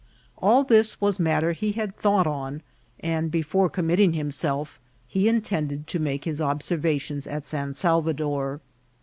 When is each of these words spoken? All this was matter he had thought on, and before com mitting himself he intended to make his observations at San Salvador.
All 0.39 0.63
this 0.63 0.99
was 0.99 1.19
matter 1.19 1.51
he 1.51 1.73
had 1.73 1.95
thought 1.95 2.25
on, 2.25 2.63
and 3.01 3.29
before 3.29 3.69
com 3.69 3.85
mitting 3.85 4.15
himself 4.15 4.79
he 5.07 5.27
intended 5.29 5.85
to 5.89 5.99
make 5.99 6.23
his 6.23 6.41
observations 6.41 7.27
at 7.27 7.45
San 7.45 7.75
Salvador. 7.75 8.61